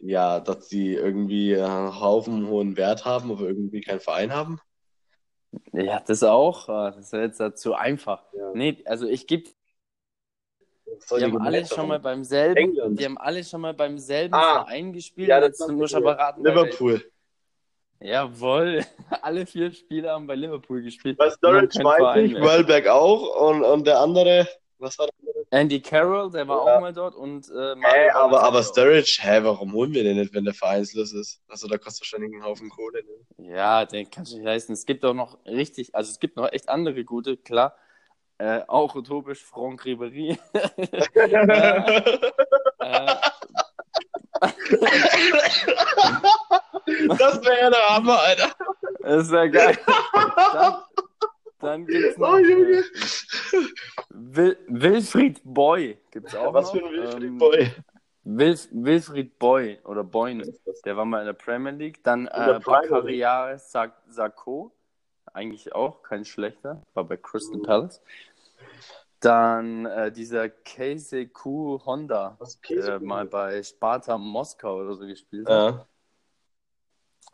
[0.00, 4.60] Ja, dass sie irgendwie einen Haufen hohen Wert haben, aber irgendwie keinen Verein haben.
[5.72, 6.68] Ja, das auch.
[6.68, 8.22] Ah, das wäre jetzt zu einfach.
[8.32, 8.52] Ja.
[8.54, 9.50] Nee, also ich gebe.
[11.18, 12.98] Die haben alle schon mal beim selben, England.
[12.98, 15.28] die haben alle schon mal beim selben ah, Verein gespielt.
[15.28, 16.44] Ja, das nur schon beraten.
[16.44, 17.02] Liverpool.
[18.00, 18.84] Jawohl,
[19.22, 21.18] alle vier Spieler haben bei Liverpool gespielt.
[21.18, 24.46] Bei Sturridge weiß ich, Welbeck auch und, und der andere,
[24.78, 25.35] was war der andere?
[25.50, 26.76] Andy Carroll, der war ja.
[26.76, 30.34] auch mal dort und äh, hey, aber, aber Sturridge, hä, warum holen wir den nicht,
[30.34, 31.40] wenn der vereinslos ist?
[31.48, 33.04] Also da kostet wahrscheinlich einen Haufen Kohle.
[33.04, 33.54] Ne?
[33.54, 34.72] Ja, den kannst du nicht leisten.
[34.72, 37.76] Es gibt auch noch richtig, also es gibt noch echt andere gute, klar.
[38.38, 40.38] Äh, auch utopisch, Franck Ribéry.
[40.52, 40.76] äh,
[47.18, 48.50] das wäre ja der Hammer, Alter.
[49.00, 49.78] Das wäre geil.
[50.52, 50.74] Dann,
[51.58, 52.34] dann gibt's noch.
[52.34, 52.78] Oh, Junge.
[52.78, 52.82] Äh,
[54.10, 56.80] Wil Wilfried Boy gibt's auch Was noch.
[56.80, 57.72] für ein Wilfried ähm, Boy?
[58.24, 60.44] Wilf Wilfried Boy oder Boyne,
[60.84, 62.02] der war mal in der Premier League.
[62.02, 64.72] Dann äh, Bakaria Sako,
[65.32, 68.02] eigentlich auch kein schlechter, war bei Crystal Palace.
[69.20, 72.36] Dann äh, dieser Keiseku Honda,
[72.68, 75.74] der mal bei Sparta Moskau oder so gespielt hat.
[75.74, 75.86] Ja.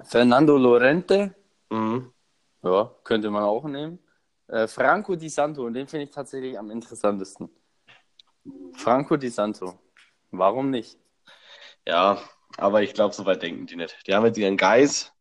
[0.04, 1.35] Fernando Lorente,
[1.70, 2.12] mhm.
[2.62, 3.98] ja, könnte man auch nehmen.
[4.52, 7.48] Äh, Franco Di Santo, und den finde ich tatsächlich am interessantesten.
[8.74, 9.78] Franco Di Santo.
[10.30, 10.98] Warum nicht?
[11.88, 12.20] Ja,
[12.58, 14.06] aber ich glaube, so weit denken die nicht.
[14.06, 15.14] Die haben jetzt ihren Geist.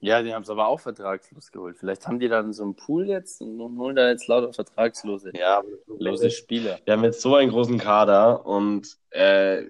[0.00, 1.78] ja, die haben es aber auch vertragslos geholt.
[1.78, 5.62] Vielleicht haben die dann so einen Pool jetzt und holen da jetzt lauter vertragslose ja,
[5.86, 6.80] lose Spieler.
[6.86, 9.64] Die haben jetzt so einen großen Kader und äh,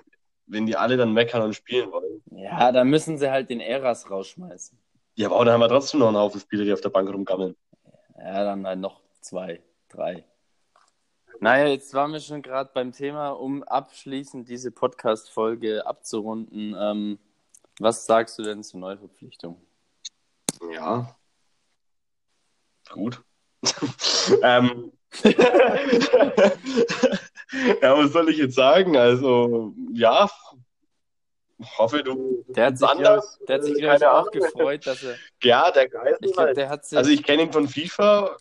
[0.46, 2.22] wenn die alle dann meckern und spielen wollen.
[2.32, 4.76] Ja, dann müssen sie halt den Eras rausschmeißen.
[5.14, 7.54] Ja, aber dann haben wir trotzdem noch einen Haufen Spieler, die auf der Bank rumgammeln.
[8.18, 10.24] Ja, dann halt noch zwei, drei.
[11.40, 16.74] Naja, jetzt waren wir schon gerade beim Thema, um abschließend diese Podcast-Folge abzurunden.
[16.76, 17.18] Ähm,
[17.78, 19.60] was sagst du denn zur Neuverpflichtung?
[20.72, 21.14] Ja.
[22.90, 23.22] Gut.
[24.42, 24.92] ähm.
[27.82, 28.96] ja, was soll ich jetzt sagen?
[28.96, 30.28] Also, ja,
[31.76, 32.44] hoffe, du.
[32.48, 35.14] Der hat sich, glaub, der hat sich glaube ich, auch gefreut, dass er.
[35.42, 36.18] Ja, der Geist.
[36.24, 36.98] Ich glaub, der hat sich...
[36.98, 38.36] Also, ich kenne ihn von FIFA.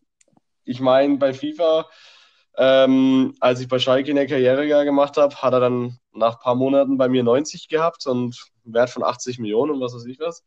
[0.64, 1.88] Ich meine, bei FIFA,
[2.58, 6.44] ähm, als ich bei Schalke in der Karriere gemacht habe, hat er dann nach ein
[6.44, 10.06] paar Monaten bei mir 90 gehabt und einen Wert von 80 Millionen und was weiß
[10.06, 10.44] ich was.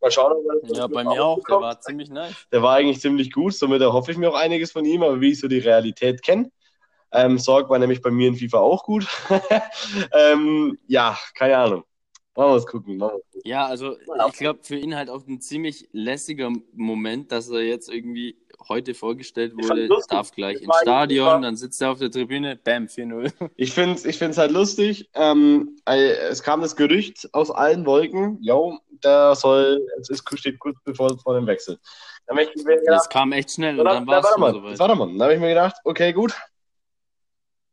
[0.00, 1.38] Mal schauen, ob er Ja, bei mir auch.
[1.48, 2.34] Der war ziemlich nice.
[2.50, 5.32] Der war eigentlich ziemlich gut, somit erhoffe ich mir auch einiges von ihm, aber wie
[5.32, 6.50] ich so die Realität kenne,
[7.12, 9.06] ähm, Sorg war nämlich bei mir in FIFA auch gut.
[10.12, 11.84] ähm, ja, keine Ahnung.
[12.34, 12.98] Machen wir es gucken.
[12.98, 13.20] Gucken.
[13.44, 17.90] Ja, also ich glaube für ihn halt auch ein ziemlich lässiger Moment, dass er jetzt
[17.90, 18.36] irgendwie
[18.68, 23.32] heute vorgestellt wurde, darf gleich ins Stadion, dann sitzt er auf der Tribüne, bam, 4-0.
[23.56, 25.10] Ich finde es ich find's halt lustig.
[25.14, 30.58] Ähm, äh, es kam das Gerücht aus allen Wolken, jo, der soll, es ist, steht
[30.58, 31.78] kurz bevor vor dem Wechsel.
[32.26, 34.80] Dann ich gedacht, das kam echt schnell und dann, dann war es schon soweit.
[34.80, 36.34] Dann habe ich mir gedacht, okay, gut,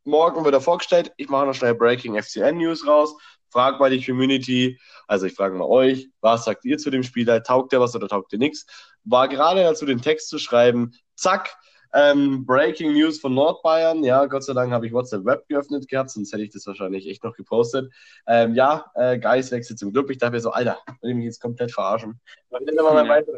[0.04, 3.14] morgen wird er vorgestellt, ich mache noch schnell Breaking FCN News raus,
[3.50, 7.42] frag mal die Community, also ich frage mal euch, was sagt ihr zu dem Spieler?
[7.42, 8.66] Taugt der was oder taugt der nichts?
[9.04, 10.92] War gerade dazu, den Text zu schreiben.
[11.16, 11.50] Zack,
[11.92, 14.04] ähm, Breaking News von Nordbayern.
[14.04, 17.08] Ja, Gott sei Dank habe ich WhatsApp Web geöffnet gehabt, sonst hätte ich das wahrscheinlich
[17.08, 17.92] echt noch gepostet.
[18.26, 20.10] Ähm, ja, äh, Geis wechselt zum Club.
[20.10, 22.20] Ich dachte mir so, Alter, will ich mich jetzt komplett verarschen.
[22.50, 22.60] Ja,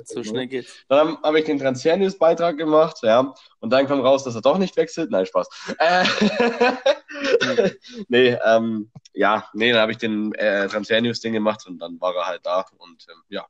[0.05, 0.85] so schnell geht's.
[0.89, 4.43] Dann habe ich den Transfer News Beitrag gemacht, ja, und dann kam raus, dass er
[4.43, 5.11] doch nicht wechselt.
[5.11, 5.49] Nein, Spaß.
[5.79, 6.05] Äh,
[8.09, 12.01] nee, ähm, ja, nee, dann habe ich den äh, Transfer News Ding gemacht und dann
[12.01, 13.47] war er halt da und ähm, ja,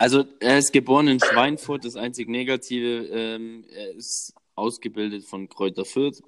[0.00, 3.04] also er ist geboren in Schweinfurt, das einzig Negative.
[3.12, 6.22] Ähm, er ist ausgebildet von Kräuter Fürth.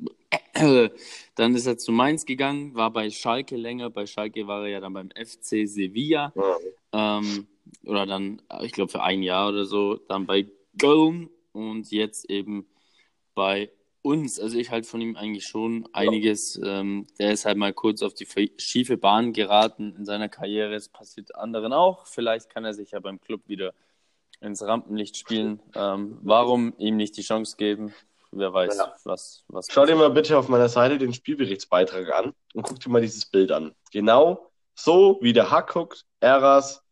[1.34, 3.88] dann ist er zu Mainz gegangen, war bei Schalke länger.
[3.88, 6.34] Bei Schalke war er ja dann beim FC Sevilla.
[6.92, 7.18] Ja.
[7.18, 7.46] Ähm,
[7.86, 9.96] oder dann, ich glaube, für ein Jahr oder so.
[9.96, 10.46] Dann bei
[10.78, 12.66] Köln und jetzt eben
[13.34, 13.70] bei
[14.02, 16.60] uns, also ich halte von ihm eigentlich schon einiges.
[16.62, 18.26] Ähm, der ist halt mal kurz auf die
[18.58, 20.74] schiefe Bahn geraten in seiner Karriere.
[20.74, 22.06] Es passiert anderen auch.
[22.06, 23.72] Vielleicht kann er sich ja beim Club wieder
[24.40, 25.60] ins Rampenlicht spielen.
[25.74, 27.94] Ähm, warum ihm nicht die Chance geben?
[28.32, 28.94] Wer weiß, ja.
[29.04, 29.68] was, was.
[29.70, 33.26] Schau dir mal bitte auf meiner Seite den Spielberichtsbeitrag an und guck dir mal dieses
[33.26, 33.74] Bild an.
[33.92, 36.82] Genau so wie der Hack guckt, Eras,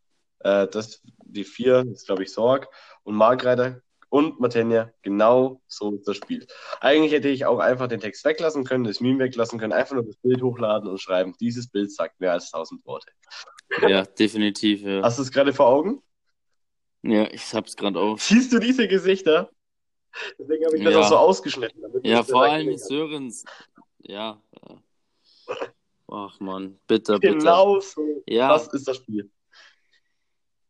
[0.40, 2.68] äh, das, die vier, das ist glaube ich Sorg
[3.02, 6.46] und Margreiter und Matenja, genau so ist das Spiel.
[6.80, 10.04] Eigentlich hätte ich auch einfach den Text weglassen können, das Meme weglassen können, einfach nur
[10.04, 13.10] das Bild hochladen und schreiben, dieses Bild sagt mehr als tausend Worte.
[13.86, 14.82] Ja, definitiv.
[14.82, 15.02] Ja.
[15.02, 16.02] Hast du es gerade vor Augen?
[17.02, 18.20] Ja, ich hab's gerade auf.
[18.20, 19.50] Siehst du diese Gesichter?
[20.38, 21.00] Deswegen habe ich das ja.
[21.00, 21.82] auch so ausgeschnitten.
[22.02, 23.44] ja, vor allem Sörens.
[24.00, 24.42] Ja.
[26.08, 27.38] Ach man, bitte, bitte.
[27.38, 28.24] Genau so.
[28.26, 28.48] Ja.
[28.48, 29.30] Das ist das Spiel.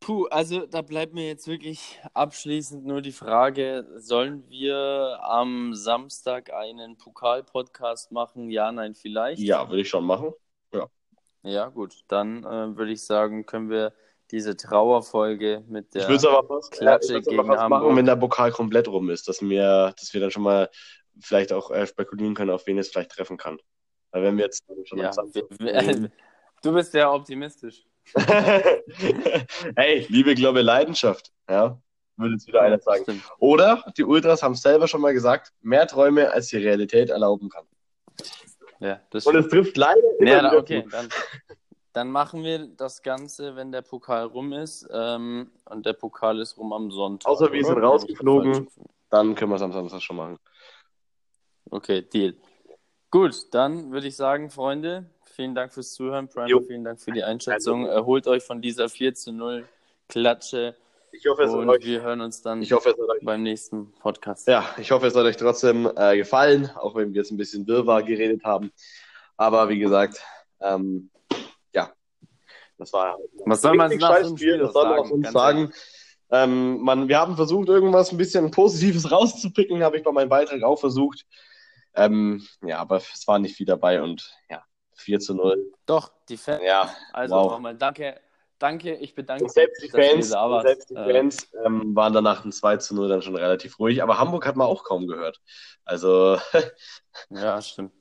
[0.00, 6.50] Puh, also da bleibt mir jetzt wirklich abschließend nur die Frage, sollen wir am Samstag
[6.52, 8.50] einen Pokal-Podcast machen?
[8.50, 9.42] Ja, nein, vielleicht?
[9.42, 10.32] Ja, würde ich schon machen.
[10.72, 10.88] Ja.
[11.42, 12.02] Ja, gut.
[12.08, 13.92] Dann äh, würde ich sagen, können wir
[14.30, 18.16] diese Trauerfolge mit der ich aber fast, Klatsche ja, gegen fast Hamburg machen, wenn der
[18.16, 20.70] Pokal komplett rum ist, dass wir, dass wir dann schon mal
[21.18, 23.58] vielleicht auch äh, spekulieren können, auf wen es vielleicht treffen kann.
[24.12, 26.10] Weil wenn wir jetzt schon ja, wir, wir,
[26.62, 27.86] Du bist ja optimistisch.
[29.76, 31.30] hey, Liebe, Glaube, Leidenschaft.
[31.48, 31.80] Ja,
[32.20, 33.22] würde jetzt wieder einer sagen.
[33.38, 37.48] Oder die Ultras haben es selber schon mal gesagt, mehr Träume als die Realität erlauben
[37.48, 37.64] kann.
[38.80, 40.00] Ja, das Und es trifft leider.
[40.20, 41.08] Ja, okay, dann,
[41.92, 44.88] dann, machen wir das Ganze, wenn der Pokal rum ist.
[44.92, 47.30] Ähm, und der Pokal ist rum am Sonntag.
[47.30, 48.68] Außer wir sind rausgeflogen,
[49.10, 50.38] dann können wir es am Samstag schon machen.
[51.70, 52.34] Okay, Deal.
[53.10, 56.28] Gut, dann würde ich sagen, Freunde, vielen Dank fürs Zuhören.
[56.28, 57.86] Primer, vielen Dank für die Einschätzung.
[57.86, 59.68] Erholt euch von dieser 4 zu 0
[60.08, 60.74] Klatsche.
[61.12, 63.92] Ich hoffe, es und euch, wir hören uns dann ich hoffe, es euch, beim nächsten
[63.92, 64.46] Podcast.
[64.46, 67.66] Ja, ich hoffe, es hat euch trotzdem äh, gefallen, auch wenn wir jetzt ein bisschen
[67.66, 68.70] Wirrwarr geredet haben.
[69.36, 70.22] Aber wie gesagt,
[70.60, 71.10] ähm,
[71.74, 71.92] ja,
[72.78, 75.72] das war Was soll man nach dem Spiel das soll man auf uns sagen?
[76.30, 80.62] Ähm, man, wir haben versucht, irgendwas ein bisschen Positives rauszupicken, habe ich bei meinem Beitrag
[80.62, 81.26] auch versucht.
[81.94, 84.62] Ähm, ja, aber es war nicht viel dabei und ja,
[85.00, 85.72] 4 zu 0.
[85.86, 86.62] Doch, die Fans.
[86.64, 87.52] Ja, also wow.
[87.52, 88.20] nochmal danke.
[88.58, 89.52] Danke, ich bedanke mich.
[89.52, 93.22] Selbst die Fans, selbst die Fans äh, ähm, waren danach ein 2 zu 0 dann
[93.22, 95.40] schon relativ ruhig, aber Hamburg hat man auch kaum gehört.
[95.86, 96.36] Also.
[97.30, 97.92] ja, stimmt.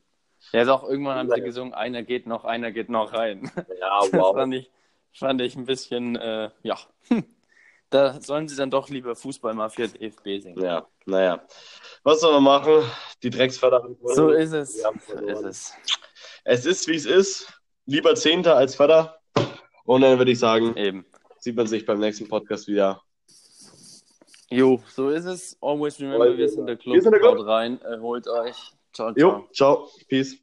[0.52, 3.50] Ja, ist auch irgendwann haben sie gesungen, einer geht noch, einer geht noch rein.
[3.80, 4.12] Ja, wow.
[4.12, 4.72] Das fand ich,
[5.14, 6.78] fand ich ein bisschen, äh, ja.
[7.90, 10.62] Da sollen sie dann doch lieber Fußballmafia DFB singen.
[10.62, 11.42] Ja, naja.
[12.04, 12.84] Was soll man machen?
[13.24, 14.82] Die Drecksförder haben So ist es.
[14.82, 15.74] So ist es.
[16.44, 17.52] Es ist, wie es ist.
[17.86, 19.20] Lieber Zehnter als Förder.
[19.86, 21.06] Und dann würde ich sagen, Eben.
[21.40, 23.02] sieht man sich beim nächsten Podcast wieder.
[24.52, 25.58] Jo, so ist es.
[25.62, 26.96] Always remember, wir sind der Club.
[26.96, 27.40] Wir sind der Club.
[27.40, 28.56] Haut rein, erholt euch.
[28.94, 29.16] Ciao, ciao.
[29.16, 29.90] Jo, ciao.
[30.08, 30.38] Peace.